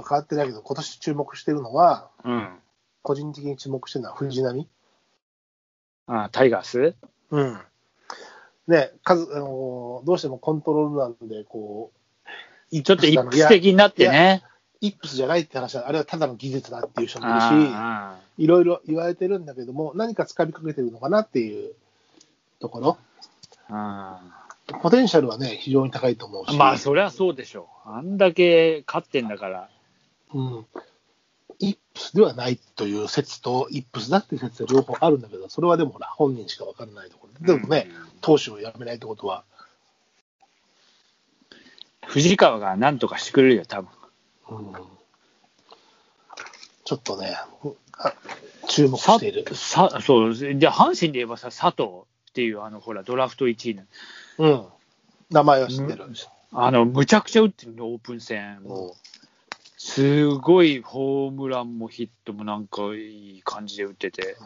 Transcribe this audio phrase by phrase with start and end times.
[0.00, 2.48] は変わってないけど、今年注目してるのは、うん。
[3.02, 4.68] 個人的に注目してるのは藤波。
[6.06, 6.94] あタイガース？
[7.30, 7.58] うん。
[8.66, 11.90] ね、数、あのーどうしてもコントロールなんで、こ
[12.70, 14.42] う、ちょっと一いや夫的になってね。
[14.80, 21.72] イップスじゃないって話は、あれはただの技術だっていう人もいるし、あいろいろ言われてるんだけども、何か掴みかけてるのかなっていう
[22.60, 22.98] ところ、
[23.70, 24.20] あ
[24.80, 27.88] ポテンシャルはね、非常に高いと思うし、まあ、そりゃそうでしょう。
[27.88, 29.68] あんだけ勝ってんだから。
[30.34, 30.66] うん、
[31.58, 37.46] イップスではないという説と、イップスだっていう説は両方あるんだけど、それはでもほら、本人しか分からないところ。
[37.46, 39.44] で、でもね、投手をやめないってことは、
[42.06, 43.90] 藤川がなんとかしてくれるよ、多分。
[44.50, 44.72] うん、
[46.84, 47.36] ちょっとね、
[47.98, 48.14] あ
[48.68, 49.44] 注目さしている。
[49.54, 53.82] さそう、じゃあ、阪神で言えばさ、佐藤っていう、あの、ほら、ドラフト1位の、
[54.38, 54.66] うん、
[55.30, 56.04] 名前は知ってる。
[56.52, 58.62] あの、むちゃくちゃ打ってるの、オープン戦。
[58.62, 58.92] もう、
[59.88, 64.36] すごいホームランもヒットもなんかいい感じで打ってて、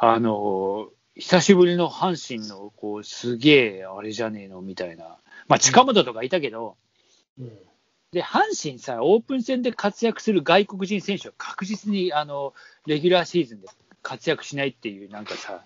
[0.00, 5.16] あの、久しぶりの阪神の、こう、すげえ、あれじゃねえの、みたいな。
[5.48, 6.76] まあ、近本とかいたけど、
[7.40, 7.58] うん。
[8.12, 12.54] で、阪神さ、オープン戦で活躍する外国人選手は確実に、あの、
[12.86, 13.68] レギュラーシーズンで
[14.02, 15.64] 活躍しないっていう、なんかさ、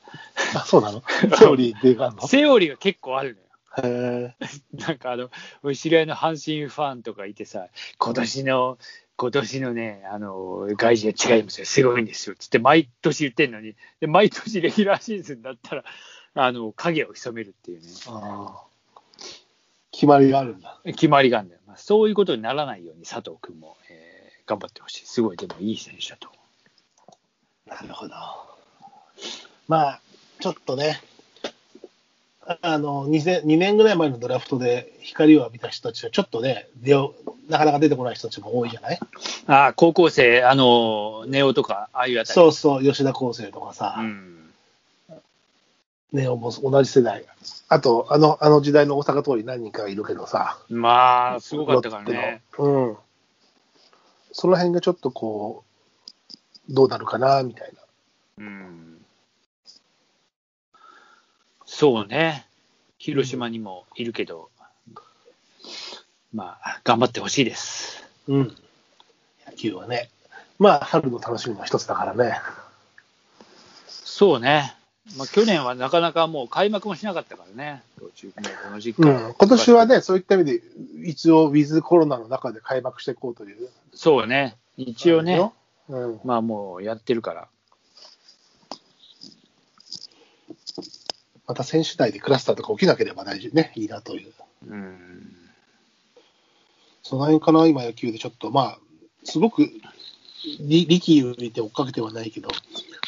[0.55, 1.03] あ、そうなの？
[1.37, 2.27] セオリーでがあるの？
[2.29, 3.47] セオリーが結構あるのよ。
[3.79, 4.47] へえ。
[4.75, 5.31] なんかあの、
[5.63, 8.79] 俺知り合いの阪神ファンとかいてさ、今年の、
[9.17, 15.85] 今年のね、あの、外人は違いますよ、すごいんですよ、つって毎年言ってんのに、で、毎年レギュラーシーズンだったら、
[16.35, 18.73] あの、影を潜めるっていうね、あー
[19.91, 20.81] 決まりがあるんだ。
[20.85, 21.61] 決まりがあるんだよ。
[21.67, 24.13] まあ、そういうことにならないように佐藤君も、えー
[24.47, 25.07] 頑張ってほしい。
[25.07, 27.19] すごい、でもいい選手だと思
[27.67, 28.15] なるほど。
[29.69, 30.01] まあ、
[30.41, 31.01] ちょっとね、
[32.45, 36.67] ああの 2, 2年ぐらい前のドラフトで光を浴びた人たちは、ちょっとね、
[37.49, 38.99] なかなか出てこない人たちも多いじゃない？
[39.01, 39.51] う。
[39.51, 42.35] ああ、高校生、あの、ネオとか、ああいうあたり。
[42.35, 44.51] そうそう、吉田康生とかさ、うん。
[46.13, 47.25] ネオも同じ世代。
[47.69, 52.43] あと、あのあの時代の大阪通り何人かいるけどさ、まあ、すごかったからね。
[52.59, 52.97] うん。
[54.33, 55.63] その辺がちょっとこ
[56.69, 57.73] う、どうなるかな、みたい
[58.39, 58.45] な。
[58.45, 58.92] うん
[61.83, 62.47] そうね、
[62.97, 64.51] 広島にもいるけど、
[66.33, 68.09] まあ、頑張ってほしいです。
[68.29, 68.57] うん。
[69.49, 70.09] 野球はね。
[70.61, 72.39] まあ、春の楽しみの一つだからね。
[73.89, 74.77] そうね、
[75.19, 77.83] まあ、去年はなかなかもう開幕もしなかったからね、
[79.25, 80.63] うん、今年はね、そういった意味で、
[81.05, 83.69] 一応、ウィズコロナの中で開幕していこうという。
[83.93, 85.51] そうね、一応ね、
[85.89, 87.49] うん、まあもうやってるから、
[91.53, 94.33] また選手内でクラスターとか起きなければ大事ね、いいなという。
[94.69, 95.37] うん、
[97.03, 98.79] その辺かな、今野球でちょっと、まあ、
[99.25, 99.71] すごく
[100.61, 102.49] り力を入れて追っかけてはないけど、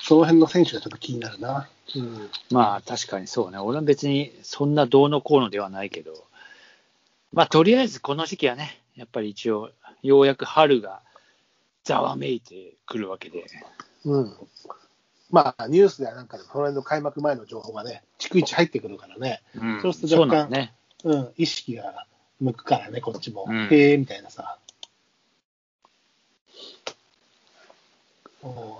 [0.03, 1.71] その辺の選手がちょっと気になるな。
[1.97, 6.13] うん、まあ確かにそうね、俺は別にそんなどうのこうのではないけど、
[7.33, 9.71] まあとりあえずこの時期はね、やっぱり一応、
[10.03, 11.01] ようやく春が
[11.83, 13.47] ざわめいてくるわけで。
[14.05, 14.37] うん。
[15.31, 20.75] まあ、ニュースではなんかで、この辺の開幕前の情報がね、逐一入ってくるからね、うんそうすると若干ね。
[21.03, 22.07] うん、意識が
[22.41, 23.47] 向くからね、こっちも。
[23.49, 24.59] うんへえ、みたいなさ。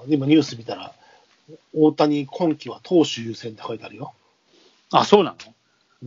[0.07, 0.95] でもニュース見たら、
[1.75, 4.13] 大谷今季は投手優先って書いてあるよ。
[4.93, 5.35] あ、そうな
[6.03, 6.07] の？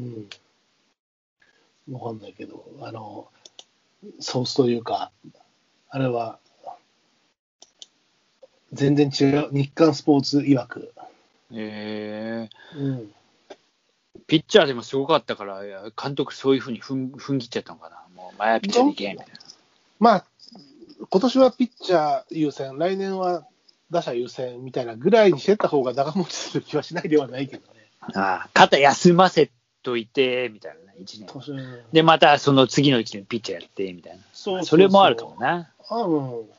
[1.88, 1.94] うん。
[1.94, 3.28] わかんないけど、あの、
[4.20, 5.12] ソースというか、
[5.90, 6.40] あれは、
[8.74, 10.94] 全然違う、日刊スポーツ曰く。
[11.52, 12.98] えうん。
[12.98, 13.08] ー、
[14.28, 15.62] ピッチャーでもすごかったから、
[16.02, 18.04] 監督そういうふうに踏ん踏ん切っちゃったのかな。
[18.16, 19.34] もう前はピッチャーでいけ、みたいな。
[20.00, 20.26] まあ、
[21.10, 23.46] 今年はピッチャー優先、来年は
[23.92, 27.90] 打者優先みたいなぐらいにしてった方が長持ちする気はしないではないけどね。
[28.14, 29.50] ああ肩休ませ
[29.84, 31.28] といて、みたいなね、1年。
[31.28, 34.20] 年で、またその次の1年ピッチャーやって、みたいな。
[34.34, 35.72] そうそれもあるかもな。
[35.90, 36.50] あうん。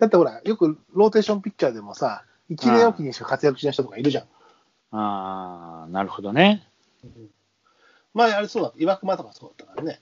[0.00, 4.24] だってほら、よくローテーションピッチャーでもさ、1年おきにしか活躍しない人とかいるじゃん。
[4.96, 6.66] ああ、なるほどね。
[8.14, 10.00] 前あれそうだった、岩隈とかそうだったからね。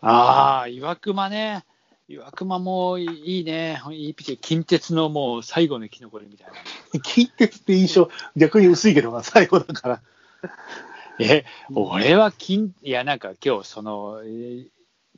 [0.00, 1.64] ああ、岩隈ね。
[2.08, 3.80] 岩隈もいいね。
[3.92, 4.40] いいピッチャー。
[4.40, 6.54] 近鉄のもう最後の生き残りみたいな。
[7.00, 10.02] 近鉄って印象、逆に薄いけどな、最後だから。
[11.20, 14.68] え、俺は金、いや、なんか今日、その、えー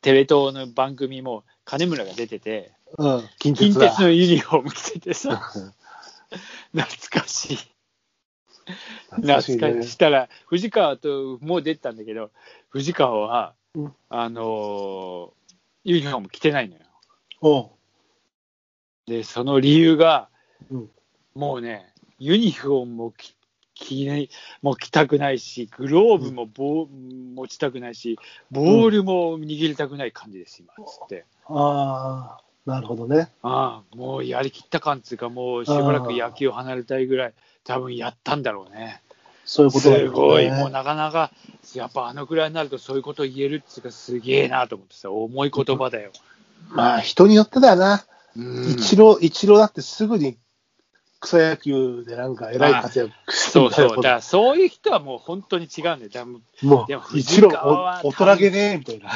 [0.04, 5.36] テレ東の番組も金村が出てて、うん、近近鉄だ鉄のユニフォーム着ててさ、
[6.72, 7.58] 懐かしい。
[9.10, 9.56] 懐かしい。
[9.58, 12.30] ねしたら、藤川ともう出てたんだけど、
[12.68, 15.30] 藤川は、うんあのー
[15.86, 16.80] ユニフォーム着てないのよ。
[17.42, 17.70] おう。
[19.06, 20.30] で、その理由が、
[20.70, 20.90] うん
[21.34, 23.34] もうね、ユニフォームも着
[23.74, 24.30] 着ない
[24.62, 28.18] もう着たくないし、グローブもボー持ちたくないし、
[28.50, 31.26] ボールも握りたくない感じです、今、つって。
[31.46, 33.28] ああ、なるほどね。
[33.42, 37.34] ああ、もうやりきった感っていうか、もうしばらく野球離れたいぐらい、
[37.64, 39.02] 多分やったんだろうね。
[39.44, 39.96] そういうことね。
[39.98, 41.30] すごい、もうなかなか、
[41.74, 46.10] やっぱあのくらいになるとそういうこと言えるっていうか、すげえなと思ってさ、重い言葉だよ。
[46.70, 48.04] まあ、人によってだよな。
[48.36, 50.38] うん一郎、一郎だってすぐに
[51.20, 56.10] 草野球でなんか偉い活躍そうそう、だからそういう人はもう本当に違うんだよ。
[56.12, 59.10] 多分もでもう、一郎藤川はお、大人げねえ、みたいな。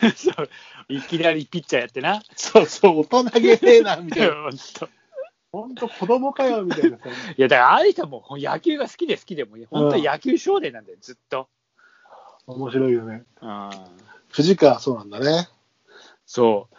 [0.16, 0.48] そう
[0.88, 2.22] いきなりピッチャーやってな。
[2.34, 4.34] そうそう、大人げねえな、みたいな。
[4.50, 4.88] 本当
[5.52, 7.04] 本当子供かよ、みたいなさ。
[7.36, 11.48] いや、だからあの人はもう野球が好きで好きでもう、本当に野球少年なんだよ、ずっと。
[12.46, 13.24] 面白いよね。
[13.40, 13.70] うん
[14.28, 15.48] 藤川、そうなんだね。
[16.24, 16.76] そう。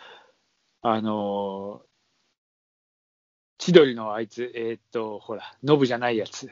[0.82, 1.92] あのー
[3.58, 6.50] 千鳥のあいつ、えーっと、ほら、ノブじゃないやつ。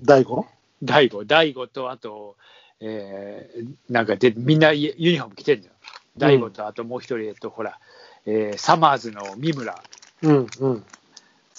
[0.00, 0.46] 大悟？
[0.82, 2.38] 大悟、大悟と、あと、
[2.80, 5.74] えーなんかで、みんなユユニフォーム着てんだよ。
[6.18, 7.78] 大悟と、あともう一人、えっと、ほら、
[8.26, 9.82] えーサマーズの三村。
[10.22, 10.84] うん、うん。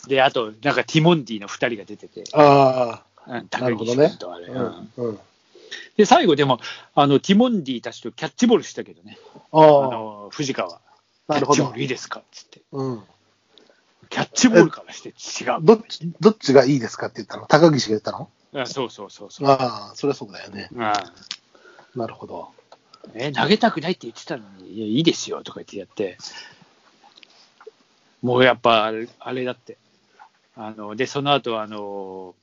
[0.07, 5.19] で、あと、なんかティモンディの二人が出てて、あうん、な高るほどね岸君とあれ、あ、うんうん、うん。
[5.97, 6.59] で、最後でも、
[6.95, 9.17] あの、ティモンディたちとキャッチボールしたけどね、
[9.51, 10.79] あああ、の、藤川。
[11.27, 11.81] なるほどキャッチボール。
[11.81, 12.61] いいですかっつって。
[12.71, 13.03] うん。
[14.09, 15.59] キャッチボールからして違う。
[15.61, 17.45] どっち、どっちがいいですかって言ったの？
[17.45, 18.29] 高岸が言ったの？
[18.55, 19.47] あそうそうそうそう。
[19.47, 20.69] ああ、そりゃそうだよね。
[20.71, 20.79] うん
[21.95, 22.49] なるほど。
[23.13, 26.17] え、投げたくないって言ってたのに、いや、いいですよとか言ってやって、
[28.21, 29.77] もうやっぱあれ、だって。
[30.55, 32.35] あの、で、その後、あの、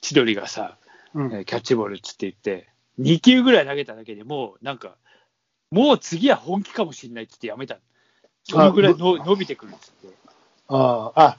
[0.00, 0.76] 千鳥がさ、
[1.14, 1.32] うん。
[1.32, 2.68] えーキャッチボールっつって言って、
[3.00, 4.96] 2球ぐらい投げただけでもう、なんか、
[5.70, 7.80] もう次は本気かもしれないっつってやめたの。
[8.44, 10.16] そのぐらいの伸びてくるっつって。
[10.68, 11.38] ああ、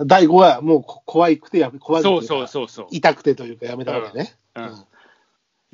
[0.00, 2.86] あ、大悟はもうこ怖いくてやめ、怖いくてそうそうそうそう。
[2.90, 4.34] 痛くてというかやめたわけね。
[4.54, 4.84] うんうん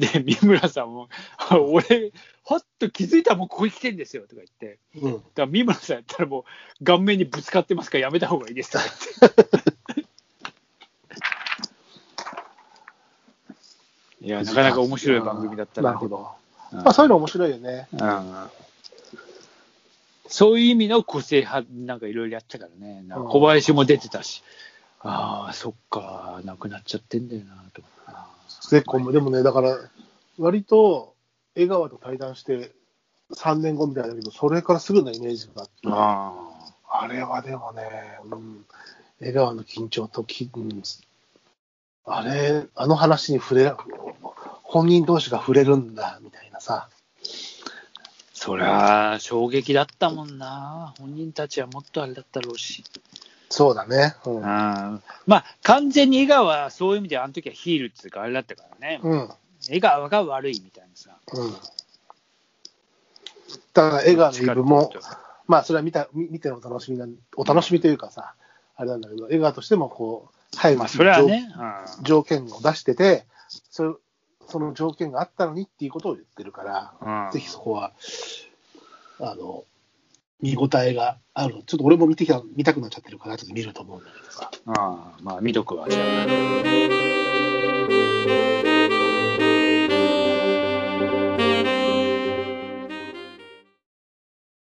[0.00, 1.08] で、 三村さんも、
[1.50, 2.12] 俺、
[2.42, 5.12] ほっと気づいたらもうここに来てんですよとか言って、うん。
[5.12, 6.44] だから三村さんやったらも
[6.80, 8.84] う顔面にぶつかってますからやめた方がいいですとか
[9.20, 10.06] 言って。
[14.22, 16.16] いや、なかなか面白い番組だったなるほど。
[16.72, 17.88] うんまあそういうの面白いよね。
[17.92, 18.50] うん
[20.32, 23.02] そういう意味の個性派なんかいろいろやってたからね。
[23.08, 24.44] 小林も出てたし。
[25.00, 27.84] ああ、そっか、なくなっちゃってんだよな、と思ってな。
[28.70, 29.76] 結構、でもね、だから、
[30.38, 31.14] 割と
[31.54, 32.72] 江川と対談して
[33.34, 36.32] 3年後みたいだけど、それからすぐのイメージがあって、あ
[36.88, 37.82] あれはでもね、
[38.24, 38.64] うん、
[39.20, 40.82] 江川の緊張とき、うん、
[42.06, 43.76] あれ、あの話に触れら、
[44.62, 46.88] 本人同士が触れるんだ、みたいなさ。
[48.32, 50.94] そりゃ、衝撃だったもんな。
[50.98, 52.84] 本人たちはもっとあれだったろうし。
[53.50, 54.14] そうだね。
[54.24, 54.36] うん。
[54.36, 55.02] うんま
[55.36, 59.00] あ、完全に江川はそういう意味であの時はヒールっていうかあれだったからね。
[59.02, 59.28] うん。
[59.68, 61.10] 江川が悪いみたいなさ。
[61.34, 61.52] うん。
[63.74, 64.92] だから江川の言い分も、
[65.46, 67.06] まあ、それは見た見見てのお楽しみな、
[67.36, 68.34] お楽しみというかさ、
[68.76, 71.48] あれなんだけど、江川としてもこう、入るまあ、それはね。
[72.02, 73.94] 条件を出してて、それ
[74.48, 77.92] その条件があったのにっていうことを言ってるから、ぜひそこは、
[79.20, 79.64] あの、
[80.42, 81.62] 見応えがある。
[81.66, 84.50] ちょっと俺も見てきた見たくなっちゃってるから、ちょっと見ると思うんだけどさ。
[84.66, 87.29] ああまあ、見とくわ、じゃあ。